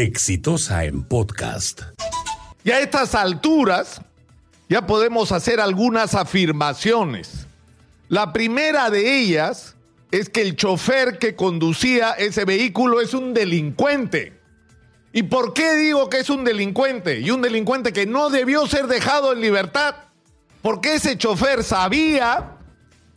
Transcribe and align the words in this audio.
Exitosa 0.00 0.84
en 0.84 1.02
podcast. 1.02 1.82
Y 2.62 2.70
a 2.70 2.78
estas 2.78 3.16
alturas 3.16 4.00
ya 4.68 4.86
podemos 4.86 5.32
hacer 5.32 5.58
algunas 5.58 6.14
afirmaciones. 6.14 7.48
La 8.08 8.32
primera 8.32 8.90
de 8.90 9.18
ellas 9.18 9.74
es 10.12 10.28
que 10.28 10.42
el 10.42 10.54
chofer 10.54 11.18
que 11.18 11.34
conducía 11.34 12.12
ese 12.12 12.44
vehículo 12.44 13.00
es 13.00 13.12
un 13.12 13.34
delincuente. 13.34 14.38
¿Y 15.12 15.24
por 15.24 15.52
qué 15.52 15.74
digo 15.74 16.08
que 16.08 16.20
es 16.20 16.30
un 16.30 16.44
delincuente? 16.44 17.18
Y 17.18 17.32
un 17.32 17.42
delincuente 17.42 17.92
que 17.92 18.06
no 18.06 18.30
debió 18.30 18.68
ser 18.68 18.86
dejado 18.86 19.32
en 19.32 19.40
libertad. 19.40 19.96
Porque 20.62 20.94
ese 20.94 21.18
chofer 21.18 21.64
sabía 21.64 22.57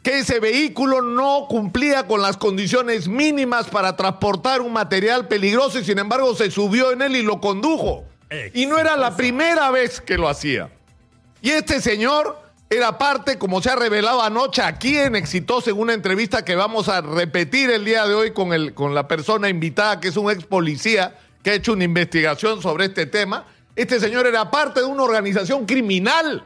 que 0.03 0.19
ese 0.19 0.39
vehículo 0.39 1.01
no 1.01 1.45
cumplía 1.47 2.07
con 2.07 2.21
las 2.21 2.37
condiciones 2.37 3.07
mínimas 3.07 3.67
para 3.67 3.95
transportar 3.95 4.61
un 4.61 4.73
material 4.73 5.27
peligroso 5.27 5.79
y 5.79 5.85
sin 5.85 5.99
embargo 5.99 6.35
se 6.35 6.49
subió 6.49 6.91
en 6.91 7.01
él 7.01 7.15
y 7.15 7.21
lo 7.21 7.39
condujo. 7.39 8.05
Y 8.53 8.65
no 8.65 8.79
era 8.79 8.95
la 8.95 9.15
primera 9.15 9.69
vez 9.71 9.99
que 9.99 10.17
lo 10.17 10.29
hacía. 10.29 10.69
Y 11.41 11.49
este 11.49 11.81
señor 11.81 12.39
era 12.69 12.97
parte, 12.97 13.37
como 13.37 13.61
se 13.61 13.69
ha 13.69 13.75
revelado 13.75 14.23
anoche 14.23 14.61
aquí 14.61 14.97
en 14.97 15.17
Exitoso 15.17 15.69
en 15.69 15.77
una 15.77 15.93
entrevista 15.93 16.45
que 16.45 16.55
vamos 16.55 16.87
a 16.87 17.01
repetir 17.01 17.69
el 17.69 17.83
día 17.83 18.07
de 18.07 18.13
hoy 18.13 18.31
con, 18.31 18.53
el, 18.53 18.73
con 18.73 18.95
la 18.95 19.07
persona 19.07 19.49
invitada, 19.49 19.99
que 19.99 20.07
es 20.07 20.17
un 20.17 20.31
ex 20.31 20.45
policía 20.45 21.17
que 21.43 21.49
ha 21.51 21.53
hecho 21.55 21.73
una 21.73 21.83
investigación 21.83 22.61
sobre 22.61 22.85
este 22.85 23.05
tema. 23.05 23.45
Este 23.75 23.99
señor 23.99 24.25
era 24.25 24.49
parte 24.49 24.79
de 24.79 24.85
una 24.85 25.03
organización 25.03 25.65
criminal. 25.65 26.45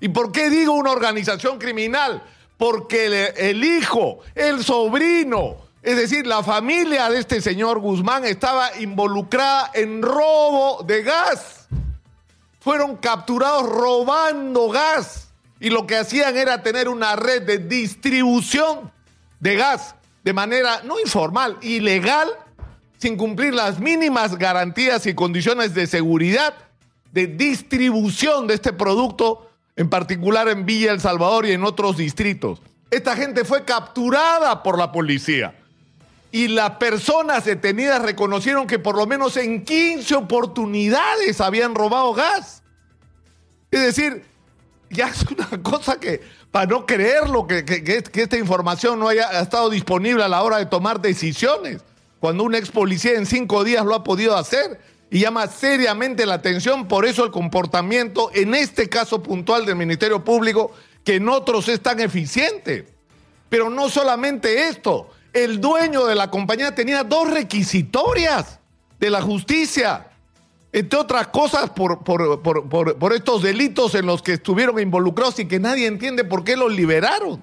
¿Y 0.00 0.08
por 0.10 0.30
qué 0.30 0.48
digo 0.48 0.74
una 0.74 0.92
organización 0.92 1.58
criminal? 1.58 2.22
Porque 2.58 3.32
el, 3.36 3.64
hijo, 3.64 4.18
el 4.34 4.62
sobrino, 4.64 5.56
es 5.82 5.96
decir, 5.96 6.26
la 6.26 6.42
familia 6.42 7.08
de 7.08 7.20
este 7.20 7.40
señor 7.40 7.78
Guzmán 7.78 8.24
estaba 8.24 8.76
involucrada 8.78 9.70
en 9.74 10.02
robo 10.02 10.82
de 10.82 11.02
gas. 11.02 11.68
Fueron 12.60 12.96
capturados 12.96 13.66
robando 13.66 14.68
gas 14.68 15.28
y 15.60 15.70
lo 15.70 15.86
que 15.86 15.96
hacían 15.96 16.36
era 16.36 16.62
tener 16.62 16.88
una 16.88 17.16
red 17.16 17.42
de 17.42 17.58
distribución 17.58 18.92
de 19.40 19.54
gas 19.56 19.94
de 20.24 20.32
manera 20.32 20.82
no 20.82 20.98
informal, 20.98 21.56
ilegal, 21.62 22.28
sin 22.98 23.16
cumplir 23.16 23.54
las 23.54 23.78
mínimas 23.78 24.36
garantías 24.36 25.06
y 25.06 25.14
condiciones 25.14 25.72
de 25.74 25.86
seguridad 25.86 26.54
de 27.12 27.28
distribución 27.28 28.46
de 28.46 28.54
este 28.54 28.72
producto 28.72 29.47
en 29.78 29.88
particular 29.88 30.48
en 30.48 30.66
Villa 30.66 30.90
El 30.90 31.00
Salvador 31.00 31.46
y 31.46 31.52
en 31.52 31.62
otros 31.62 31.96
distritos. 31.96 32.60
Esta 32.90 33.14
gente 33.14 33.44
fue 33.44 33.64
capturada 33.64 34.64
por 34.64 34.76
la 34.76 34.90
policía 34.90 35.54
y 36.32 36.48
las 36.48 36.72
personas 36.72 37.44
detenidas 37.44 38.02
reconocieron 38.02 38.66
que 38.66 38.80
por 38.80 38.96
lo 38.96 39.06
menos 39.06 39.36
en 39.36 39.64
15 39.64 40.16
oportunidades 40.16 41.40
habían 41.40 41.76
robado 41.76 42.12
gas. 42.12 42.64
Es 43.70 43.80
decir, 43.80 44.24
ya 44.90 45.06
es 45.08 45.22
una 45.30 45.46
cosa 45.62 46.00
que, 46.00 46.22
para 46.50 46.66
no 46.66 46.84
creerlo, 46.84 47.46
que, 47.46 47.64
que, 47.64 48.02
esta 48.14 48.36
información 48.36 48.98
no 48.98 49.06
haya 49.06 49.40
estado 49.40 49.70
disponible 49.70 50.24
a 50.24 50.28
la 50.28 50.42
hora 50.42 50.58
de 50.58 50.66
tomar 50.66 51.00
decisiones, 51.00 51.82
cuando 52.18 52.42
un 52.42 52.56
ex 52.56 52.72
policía 52.72 53.12
en 53.12 53.26
cinco 53.26 53.62
días 53.62 53.86
lo 53.86 53.94
ha 53.94 54.02
podido 54.02 54.36
hacer 54.36 54.80
y 55.10 55.20
llama 55.20 55.46
seriamente 55.46 56.26
la 56.26 56.34
atención 56.34 56.86
por 56.86 57.06
eso 57.06 57.24
el 57.24 57.30
comportamiento 57.30 58.30
en 58.34 58.54
este 58.54 58.88
caso 58.88 59.22
puntual 59.22 59.64
del 59.64 59.76
Ministerio 59.76 60.22
Público 60.22 60.72
que 61.04 61.16
en 61.16 61.28
otros 61.28 61.68
es 61.68 61.80
tan 61.80 62.00
eficiente. 62.00 62.86
Pero 63.48 63.70
no 63.70 63.88
solamente 63.88 64.68
esto, 64.68 65.08
el 65.32 65.60
dueño 65.60 66.04
de 66.04 66.14
la 66.14 66.30
compañía 66.30 66.74
tenía 66.74 67.04
dos 67.04 67.30
requisitorias 67.30 68.58
de 69.00 69.08
la 69.08 69.22
justicia, 69.22 70.08
entre 70.72 70.98
otras 70.98 71.28
cosas 71.28 71.70
por, 71.70 72.04
por, 72.04 72.42
por, 72.42 73.12
estos 73.14 73.42
delitos 73.42 73.94
en 73.94 74.04
los 74.04 74.20
que 74.20 74.34
estuvieron 74.34 74.78
involucrados 74.78 75.38
y 75.38 75.46
que 75.46 75.58
nadie 75.58 75.86
entiende 75.86 76.24
por 76.24 76.44
qué 76.44 76.56
los 76.56 76.70
liberaron. 76.70 77.42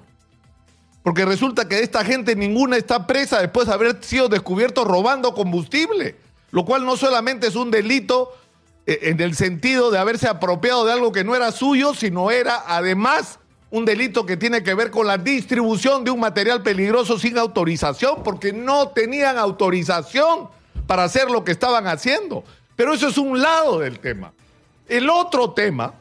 Porque 1.02 1.24
resulta 1.24 1.68
que 1.68 1.80
esta 1.80 2.04
gente 2.04 2.36
ninguna 2.36 2.76
está 2.76 3.08
presa 3.08 3.40
después 3.40 3.66
de 3.66 3.74
haber 3.74 4.04
sido 4.04 4.28
descubierto 4.28 4.84
robando 4.84 5.34
combustible 5.34 6.14
lo 6.50 6.64
cual 6.64 6.84
no 6.84 6.96
solamente 6.96 7.48
es 7.48 7.56
un 7.56 7.70
delito 7.70 8.32
eh, 8.86 8.98
en 9.02 9.20
el 9.20 9.34
sentido 9.34 9.90
de 9.90 9.98
haberse 9.98 10.28
apropiado 10.28 10.84
de 10.84 10.92
algo 10.92 11.12
que 11.12 11.24
no 11.24 11.34
era 11.34 11.52
suyo, 11.52 11.94
sino 11.94 12.30
era 12.30 12.62
además 12.66 13.38
un 13.70 13.84
delito 13.84 14.24
que 14.24 14.36
tiene 14.36 14.62
que 14.62 14.74
ver 14.74 14.90
con 14.90 15.06
la 15.06 15.18
distribución 15.18 16.04
de 16.04 16.10
un 16.10 16.20
material 16.20 16.62
peligroso 16.62 17.18
sin 17.18 17.36
autorización, 17.36 18.22
porque 18.22 18.52
no 18.52 18.88
tenían 18.88 19.38
autorización 19.38 20.48
para 20.86 21.04
hacer 21.04 21.30
lo 21.30 21.44
que 21.44 21.52
estaban 21.52 21.86
haciendo. 21.86 22.44
Pero 22.76 22.94
eso 22.94 23.08
es 23.08 23.18
un 23.18 23.40
lado 23.40 23.80
del 23.80 23.98
tema. 23.98 24.32
El 24.88 25.10
otro 25.10 25.52
tema 25.52 25.94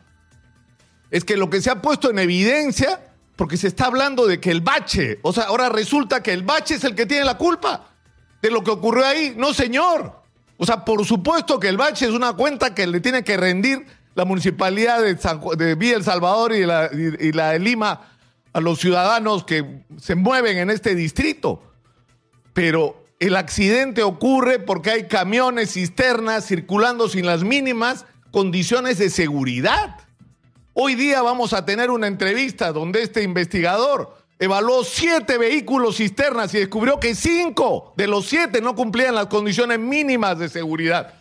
es 1.09 1.23
que 1.23 1.38
lo 1.38 1.50
que 1.50 1.61
se 1.61 1.72
ha 1.72 1.81
puesto 1.81 2.11
en 2.11 2.19
evidencia, 2.19 3.01
porque 3.35 3.57
se 3.57 3.67
está 3.67 3.85
hablando 3.85 4.28
de 4.28 4.39
que 4.39 4.51
el 4.51 4.61
bache, 4.61 5.19
o 5.23 5.34
sea, 5.34 5.45
ahora 5.45 5.69
resulta 5.69 6.22
que 6.22 6.34
el 6.34 6.44
bache 6.44 6.75
es 6.75 6.84
el 6.84 6.94
que 6.94 7.05
tiene 7.05 7.25
la 7.25 7.38
culpa 7.38 7.88
de 8.41 8.51
lo 8.51 8.63
que 8.63 8.72
ocurrió 8.72 9.05
ahí. 9.05 9.34
No, 9.35 9.53
señor. 9.53 10.24
O 10.57 10.66
sea, 10.66 10.85
por 10.85 11.05
supuesto 11.05 11.59
que 11.59 11.67
el 11.67 11.77
bache 11.77 12.05
es 12.05 12.11
una 12.11 12.33
cuenta 12.33 12.73
que 12.73 12.88
le 12.88 13.01
tiene 13.01 13.23
que 13.23 13.38
rendir 13.38 13.85
la 14.13 14.25
municipalidad 14.25 15.01
de, 15.01 15.16
de 15.57 15.75
Villa 15.75 15.97
El 15.97 16.03
Salvador 16.03 16.53
y 16.53 16.66
la 16.66 17.49
de 17.51 17.59
Lima 17.59 18.01
a 18.53 18.61
los 18.61 18.79
ciudadanos 18.79 19.43
que 19.43 19.83
se 19.99 20.16
mueven 20.16 20.57
en 20.57 20.69
este 20.69 20.95
distrito. 20.95 21.61
Pero 22.53 23.05
el 23.19 23.35
accidente 23.35 24.01
ocurre 24.01 24.59
porque 24.59 24.91
hay 24.91 25.07
camiones, 25.07 25.73
cisternas 25.73 26.47
circulando 26.47 27.09
sin 27.09 27.25
las 27.25 27.43
mínimas 27.43 28.05
condiciones 28.31 28.97
de 28.97 29.09
seguridad. 29.09 29.97
Hoy 30.73 30.95
día 30.95 31.22
vamos 31.22 31.51
a 31.51 31.66
tener 31.66 31.91
una 31.91 32.07
entrevista 32.07 32.72
donde 32.72 33.01
este 33.01 33.23
investigador 33.23 34.17
evaluó 34.40 34.84
siete 34.84 35.38
vehículos 35.38 35.97
cisternas 35.97 36.53
y 36.53 36.59
descubrió 36.59 37.00
que 37.00 37.16
cinco 37.16 37.94
de 37.96 38.07
los 38.07 38.25
siete 38.25 38.62
no 38.62 38.75
cumplían 38.75 39.16
las 39.16 39.28
condiciones 39.28 39.79
mínimas 39.79 40.38
de 40.38 40.50
seguridad. 40.50 41.13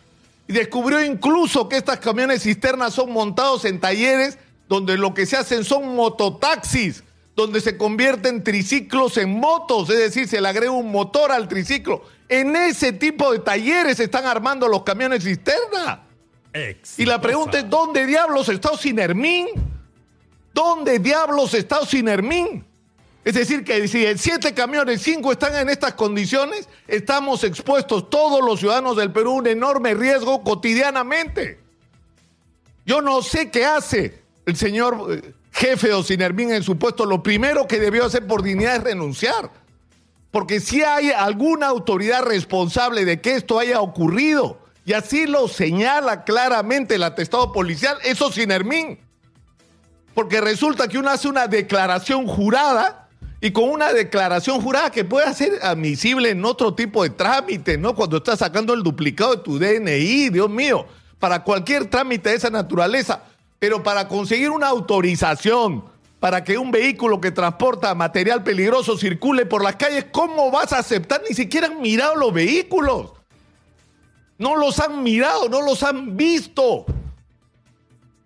Y 0.47 0.53
descubrió 0.53 1.03
incluso 1.03 1.67
que 1.67 1.77
estas 1.77 1.99
camiones 1.99 2.43
cisternas 2.43 2.93
son 2.93 3.11
montados 3.11 3.65
en 3.65 3.79
talleres 3.79 4.37
donde 4.67 4.97
lo 4.97 5.13
que 5.13 5.25
se 5.25 5.37
hacen 5.37 5.63
son 5.63 5.95
mototaxis, 5.95 7.03
donde 7.35 7.61
se 7.61 7.77
convierten 7.77 8.43
triciclos 8.43 9.17
en 9.17 9.39
motos, 9.39 9.89
es 9.89 9.97
decir, 9.97 10.27
se 10.27 10.39
le 10.41 10.47
agrega 10.47 10.71
un 10.71 10.91
motor 10.91 11.31
al 11.31 11.47
triciclo. 11.47 12.03
En 12.29 12.55
ese 12.55 12.93
tipo 12.93 13.31
de 13.31 13.39
talleres 13.39 13.97
se 13.97 14.05
están 14.05 14.25
armando 14.25 14.67
los 14.67 14.83
camiones 14.83 15.23
cisterna. 15.23 16.03
Y 16.97 17.05
la 17.05 17.19
pregunta 17.19 17.59
es, 17.59 17.69
¿dónde 17.69 18.05
diablos 18.05 18.47
está 18.49 18.71
Osinermín? 18.71 19.47
¿Dónde 20.53 20.99
diablos 20.99 21.53
está 21.53 21.79
Osinermín? 21.79 22.65
Es 23.25 23.33
decir, 23.33 23.63
que 23.63 23.87
si 23.87 24.05
en 24.05 24.19
siete 24.19 24.53
camiones, 24.53 25.01
cinco 25.01 25.31
están 25.31 25.55
en 25.55 25.67
estas 25.67 25.95
condiciones, 25.95 26.69
estamos 26.87 27.43
expuestos 27.43 28.07
todos 28.07 28.45
los 28.45 28.59
ciudadanos 28.59 28.95
del 28.95 29.11
Perú 29.11 29.31
a 29.31 29.35
un 29.37 29.47
enorme 29.47 29.95
riesgo 29.95 30.43
cotidianamente. 30.43 31.59
Yo 32.85 33.01
no 33.01 33.23
sé 33.23 33.49
qué 33.49 33.65
hace 33.65 34.21
el 34.45 34.55
señor 34.55 35.07
eh, 35.09 35.33
jefe 35.51 35.87
de 35.87 35.95
Osinermín 35.95 36.51
en 36.51 36.61
su 36.61 36.77
puesto. 36.77 37.03
Lo 37.03 37.23
primero 37.23 37.67
que 37.67 37.79
debió 37.79 38.05
hacer 38.05 38.27
por 38.27 38.43
dignidad 38.43 38.75
es 38.75 38.83
renunciar. 38.83 39.49
Porque 40.29 40.59
si 40.59 40.83
hay 40.83 41.09
alguna 41.09 41.65
autoridad 41.65 42.21
responsable 42.25 43.05
de 43.05 43.21
que 43.21 43.33
esto 43.33 43.57
haya 43.57 43.81
ocurrido, 43.81 44.59
y 44.85 44.93
así 44.93 45.25
lo 45.25 45.47
señala 45.47 46.25
claramente 46.25 46.93
el 46.93 47.03
atestado 47.03 47.51
policial, 47.51 47.97
es 48.03 48.21
Osinermín. 48.21 48.99
Porque 50.13 50.41
resulta 50.41 50.87
que 50.87 50.99
uno 50.99 51.09
hace 51.09 51.27
una 51.27 51.47
declaración 51.47 52.27
jurada 52.27 53.04
y 53.45 53.51
con 53.51 53.69
una 53.69 53.93
declaración 53.93 54.59
jurada 54.59 54.89
que 54.89 55.05
puede 55.05 55.31
ser 55.35 55.59
admisible 55.61 56.31
en 56.31 56.43
otro 56.43 56.73
tipo 56.73 57.03
de 57.03 57.11
trámite, 57.11 57.77
¿no? 57.77 57.93
Cuando 57.93 58.17
estás 58.17 58.39
sacando 58.39 58.73
el 58.73 58.81
duplicado 58.81 59.35
de 59.35 59.43
tu 59.43 59.59
DNI, 59.59 60.29
Dios 60.29 60.49
mío, 60.49 60.87
para 61.19 61.43
cualquier 61.43 61.85
trámite 61.85 62.29
de 62.29 62.37
esa 62.37 62.49
naturaleza, 62.49 63.21
pero 63.59 63.83
para 63.83 64.07
conseguir 64.07 64.49
una 64.49 64.67
autorización 64.69 65.85
para 66.19 66.43
que 66.43 66.57
un 66.57 66.71
vehículo 66.71 67.21
que 67.21 67.29
transporta 67.29 67.93
material 67.93 68.43
peligroso 68.43 68.97
circule 68.97 69.45
por 69.45 69.63
las 69.63 69.75
calles, 69.75 70.07
¿cómo 70.11 70.49
vas 70.49 70.73
a 70.73 70.79
aceptar? 70.79 71.21
Ni 71.29 71.35
siquiera 71.35 71.67
han 71.67 71.79
mirado 71.83 72.15
los 72.15 72.33
vehículos. 72.33 73.11
No 74.39 74.55
los 74.55 74.79
han 74.79 75.03
mirado, 75.03 75.49
no 75.49 75.61
los 75.61 75.83
han 75.83 76.17
visto. 76.17 76.87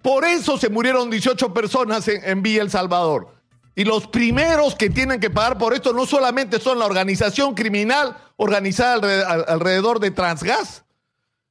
Por 0.01 0.23
eso 0.23 0.57
se 0.57 0.69
murieron 0.69 1.09
18 1.09 1.53
personas 1.53 2.07
en, 2.07 2.23
en 2.23 2.41
Villa 2.41 2.61
El 2.61 2.71
Salvador. 2.71 3.38
Y 3.79 3.85
los 3.85 4.07
primeros 4.07 4.75
que 4.75 4.89
tienen 4.89 5.21
que 5.21 5.29
pagar 5.29 5.57
por 5.57 5.73
esto 5.73 5.93
no 5.93 6.05
solamente 6.05 6.59
son 6.59 6.79
la 6.79 6.85
organización 6.85 7.55
criminal 7.55 8.17
organizada 8.35 9.25
alrededor 9.47 10.01
de 10.01 10.11
Transgas, 10.11 10.83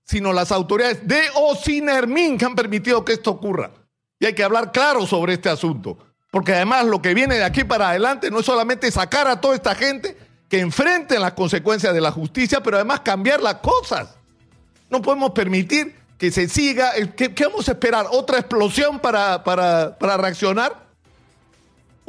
sino 0.04 0.34
las 0.34 0.52
autoridades 0.52 1.08
de 1.08 1.22
Osinermin 1.36 2.36
que 2.36 2.44
han 2.44 2.54
permitido 2.54 3.02
que 3.02 3.14
esto 3.14 3.30
ocurra. 3.30 3.70
Y 4.20 4.26
hay 4.26 4.34
que 4.34 4.44
hablar 4.44 4.72
claro 4.72 5.06
sobre 5.06 5.32
este 5.32 5.48
asunto. 5.48 5.96
Porque 6.30 6.52
además 6.52 6.84
lo 6.84 7.00
que 7.00 7.14
viene 7.14 7.36
de 7.36 7.44
aquí 7.44 7.64
para 7.64 7.88
adelante 7.88 8.31
no 8.31 8.40
es 8.40 8.44
solamente 8.44 8.90
sacar 8.90 9.26
a 9.26 9.40
toda 9.40 9.54
esta 9.54 9.74
gente 9.74 10.14
que 10.50 10.60
enfrenten 10.60 11.22
las 11.22 11.32
consecuencias 11.32 11.94
de 11.94 12.02
la 12.02 12.12
justicia, 12.12 12.62
pero 12.62 12.76
además 12.76 13.00
cambiar 13.00 13.40
las 13.40 13.54
cosas. 13.54 14.19
No 14.90 15.00
podemos 15.00 15.31
permitir 15.31 15.96
que 16.19 16.31
se 16.31 16.46
siga. 16.46 16.92
¿Qué, 17.16 17.32
vamos 17.46 17.70
a 17.70 17.72
esperar? 17.72 18.04
¿Otra 18.10 18.38
explosión 18.38 18.98
para, 18.98 19.42
para, 19.42 19.96
para 19.98 20.19
reaccionar? 20.19 20.88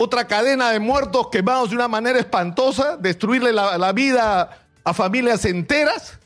¿Otra 0.02 0.28
cadena 0.28 0.72
de 0.72 0.80
muertos 0.80 1.28
quemados 1.30 1.72
de 1.72 1.76
una 1.76 1.90
manera 1.90 2.18
espantosa? 2.18 2.96
¿Destruirle 2.96 3.52
la, 3.52 3.78
la 3.78 3.92
vida 3.92 4.50
a 4.86 4.94
familias 4.94 5.44
enteras? 5.44 6.19